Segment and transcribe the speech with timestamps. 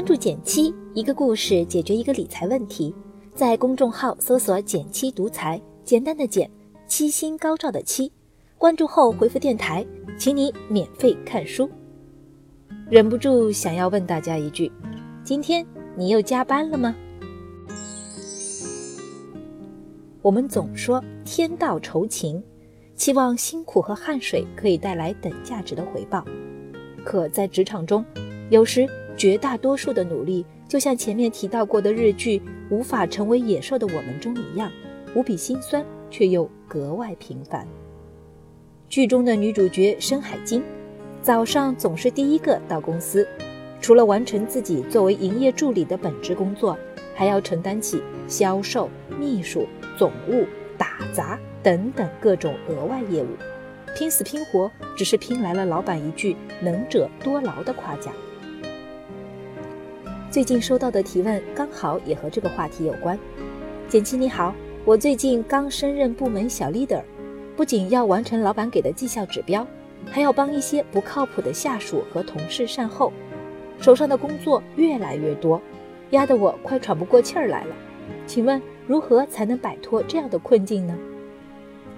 [0.00, 2.94] 关注减七，一个故事解决一个理财问题。
[3.34, 6.50] 在公众号搜索“减七独裁，简单的减，
[6.86, 8.10] 七星高照的七。
[8.56, 9.86] 关注后回复电台，
[10.18, 11.68] 请你免费看书。
[12.88, 14.72] 忍不住想要问大家一句：
[15.22, 16.96] 今天你又加班了吗？
[20.22, 22.42] 我们总说天道酬勤，
[22.94, 26.24] 期望辛苦和汗水可以带来等价值的回报。
[27.04, 28.02] 可在职场中，
[28.48, 28.88] 有时
[29.20, 32.38] 绝大多数的努力，就像前面提到过的日剧
[32.70, 34.72] 《无法成为野兽的我们》中一样，
[35.14, 37.68] 无比心酸，却又格外平凡。
[38.88, 40.62] 剧中的女主角深海晶，
[41.20, 43.28] 早上总是第一个到公司，
[43.78, 46.74] 除了完成自己作为营业助理的本职工作，
[47.14, 49.66] 还要承担起销售、秘书、
[49.98, 50.46] 总务、
[50.78, 53.28] 打杂等等各种额外业务。
[53.94, 58.14] 拼死拼活，只是拼来了老板一句“能者多劳”的夸奖。
[60.30, 63.18] 最近收到的提问刚好也和这个话题有关。
[63.88, 67.02] 简七你好，我最近刚升任部门小 leader，
[67.56, 69.66] 不仅要完成老板给的绩效指标，
[70.08, 73.12] 还要帮一些不靠谱的下属和同事善后，
[73.80, 75.60] 手上的工作越来越多，
[76.10, 77.74] 压得我快喘不过气儿来了。
[78.24, 80.96] 请问如何才能摆脱这样的困境呢？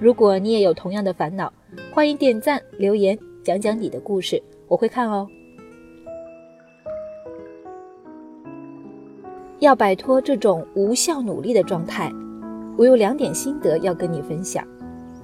[0.00, 1.52] 如果你也有同样的烦恼，
[1.92, 5.28] 欢迎点赞留言，讲讲你的故事，我会看哦。
[9.66, 12.08] 要摆脱这种无效努力的状态，
[12.78, 14.64] 我有两点心得要跟你分享。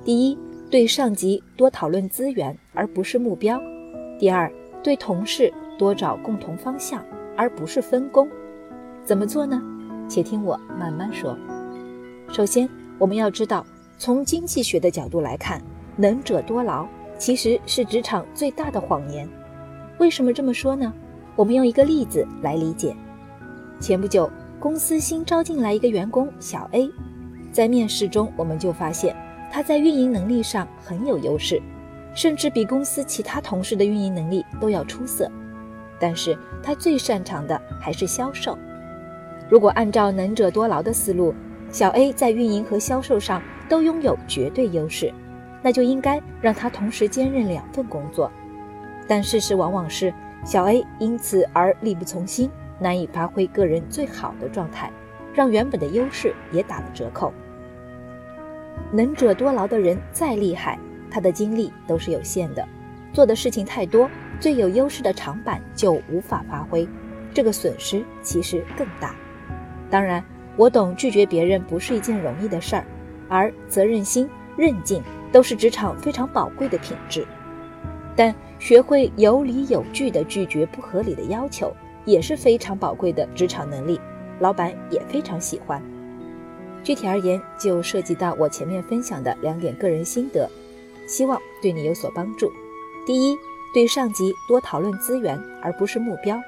[0.05, 0.37] 第一，
[0.69, 3.57] 对上级多讨论资源而不是目标；
[4.19, 7.05] 第二，对同事多找共同方向
[7.37, 8.29] 而不是分工。
[9.05, 9.63] 怎么做呢？
[10.09, 11.39] 且听我慢慢说。
[12.29, 13.65] 首先，我们要知道。
[13.97, 15.63] 从经济学的角度来看，
[15.95, 16.85] 能者多劳
[17.17, 19.29] 其实是职场最大的谎言。
[19.99, 20.93] 为什么这么说呢？
[21.37, 22.93] 我们用一个例子来理解。
[23.83, 24.31] 前不久，
[24.61, 26.89] 公司新招进来一个员工小 A，
[27.51, 29.13] 在面试中我们就发现
[29.51, 31.61] 他在运营能力上很有优势，
[32.15, 35.29] 甚至比公司其他同事的运营能力都要出色。
[35.99, 38.57] 但是他最擅长的还是销售。
[39.51, 41.35] 如果按照能者多劳的思路，
[41.73, 43.43] 小 A 在运营和销售上。
[43.69, 45.11] 都拥有绝对优势，
[45.63, 48.31] 那就应该让他同时兼任两份工作。
[49.09, 50.13] 但事实往往是，
[50.45, 52.51] 小 A 因此而力不从心，
[52.83, 54.91] 难以发挥个人最好的状态，
[55.33, 57.33] 让原本的优势也打了折扣。
[58.91, 60.79] 能者多劳的人再厉害，
[61.11, 62.67] 他的精力都是有限的，
[63.13, 64.11] 做的事情太多，
[64.41, 66.87] 最有优势的长板就无法发挥，
[67.33, 69.15] 这个损失其实更大。
[69.89, 70.23] 当然，
[70.57, 72.85] 我懂拒绝别人不是一件容易的事儿。
[73.29, 74.29] 而责任心、
[74.59, 77.27] 韧劲都是职场非常宝贵的品质，
[78.15, 84.01] 但学会有理有据地拒绝不合理的要求也是非常宝贵的职场能力，
[84.41, 85.83] 老板也非常喜欢。
[86.83, 90.51] 具体而言，就涉及到我前面分享的两点个人心得，
[91.07, 92.51] 希望对你有所帮助。
[93.07, 93.37] 第一，
[93.73, 96.41] 对上级多讨论资源而不是目标。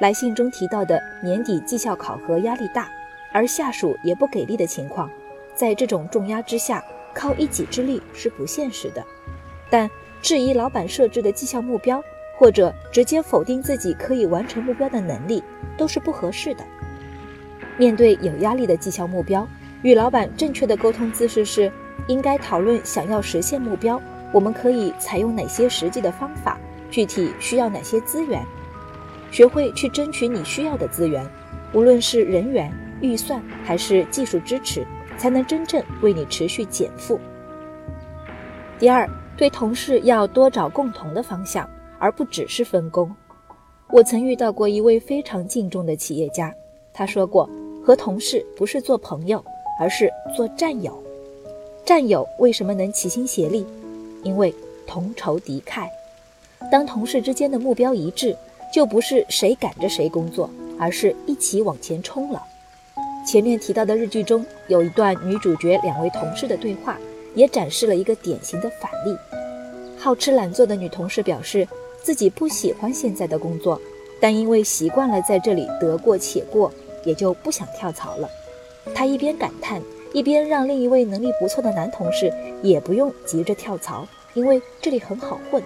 [0.00, 2.88] 来信中提到的年底绩效考核压力大，
[3.32, 5.10] 而下属也不给力的情况。
[5.54, 6.84] 在这种重压之下，
[7.14, 9.02] 靠一己之力是不现实的。
[9.70, 9.88] 但
[10.20, 12.02] 质疑老板设置的绩效目标，
[12.36, 15.42] 或者直接否定自己可以完成目标的能力，
[15.76, 16.64] 都是不合适的。
[17.76, 19.46] 面对有压力的绩效目标，
[19.82, 21.70] 与老板正确的沟通姿势是：
[22.06, 24.00] 应该讨论想要实现目标，
[24.32, 26.58] 我们可以采用哪些实际的方法，
[26.90, 28.44] 具体需要哪些资源，
[29.30, 31.26] 学会去争取你需要的资源，
[31.72, 34.86] 无论是人员、预算还是技术支持。
[35.16, 37.20] 才能真正为你持续减负。
[38.80, 41.70] 第二，对同事要多找共同的方向，
[42.04, 43.10] 而不只是分工。
[43.90, 46.54] 我曾遇到过一位非常敬重的企业家，
[46.92, 47.48] 他说过，
[47.82, 49.42] 和同事不是做朋友，
[49.80, 51.02] 而是做战友。
[51.82, 53.66] 战友为什么能齐心协力？
[54.22, 54.54] 因为
[54.86, 55.88] 同仇敌忾。
[56.70, 58.36] 当同事之间的目标一致，
[58.70, 62.42] 就不是谁赶着谁工作，而是一起往前冲了。
[63.26, 66.98] 前面提到的日剧中有一段女主角两位同事的对话，
[67.34, 69.16] 也展示了一个典型的反例。
[69.98, 71.66] 好吃懒做的女同事表示
[72.04, 73.80] 自己不喜欢现在的工作，
[74.20, 76.70] 但因为习惯了在这里得过且过，
[77.02, 78.28] 也就不想跳槽了。
[78.94, 79.80] 她一边感叹，
[80.12, 82.30] 一边让另一位能力不错的男同事
[82.62, 85.62] 也不用急着跳槽，因为这里很好混。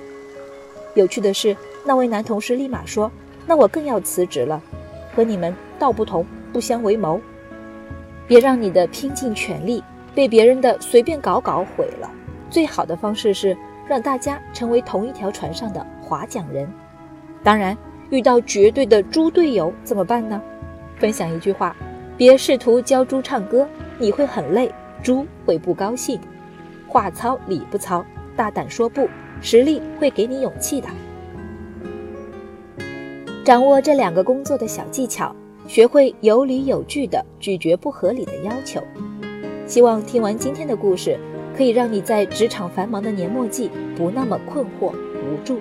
[0.94, 3.10] 有趣的是，那位男同事立马说
[3.44, 4.62] ：“那我更要辞职了，
[5.16, 7.20] 和你们道不同不相为谋。”
[8.28, 9.82] 别让你的拼尽全力
[10.14, 12.08] 被别人的随便搞搞毁了。
[12.48, 13.56] 最好的方式是
[13.88, 16.66] 让大家成为同一条船上的划桨人。
[17.42, 17.76] 当然，
[18.08, 20.40] 遇到绝对的猪队友怎么办呢？
[20.98, 21.76] 分享一句话：
[22.16, 23.68] 别试图教猪唱歌，
[23.98, 24.72] 你会很累，
[25.02, 26.18] 猪会不高兴。
[26.88, 28.02] 话糙理不糙，
[28.34, 29.06] 大胆说不，
[29.42, 30.88] 实力会给你勇气的。
[33.44, 35.34] 掌握这两个工作的小技巧，
[35.66, 38.82] 学会有理有据的拒绝不合理的要求。
[39.66, 41.18] 希望听完今天的故事，
[41.54, 45.60] 可以让你在职场繁忙的年末季不那么困惑无助。